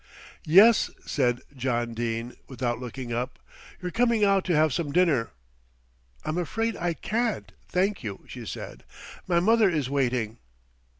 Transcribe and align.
"Yes," 0.47 0.89
said 1.05 1.43
John 1.55 1.93
Dene, 1.93 2.35
without 2.47 2.79
looking 2.79 3.13
up. 3.13 3.37
"You're 3.79 3.91
coming 3.91 4.23
out 4.25 4.43
to 4.45 4.55
have 4.55 4.73
some 4.73 4.91
dinner." 4.91 5.29
"I'm 6.25 6.39
afraid 6.39 6.75
I 6.75 6.95
can't, 6.95 7.51
thank 7.67 8.01
you," 8.01 8.25
she 8.27 8.47
said. 8.47 8.83
"My 9.27 9.39
mother 9.39 9.69
is 9.69 9.91
waiting." 9.91 10.39